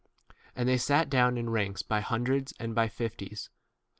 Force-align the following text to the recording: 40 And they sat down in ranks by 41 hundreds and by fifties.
40 0.53 0.53
And 0.55 0.67
they 0.67 0.77
sat 0.79 1.11
down 1.11 1.37
in 1.37 1.51
ranks 1.51 1.83
by 1.83 1.97
41 1.99 2.03
hundreds 2.09 2.53
and 2.59 2.73
by 2.73 2.87
fifties. 2.87 3.51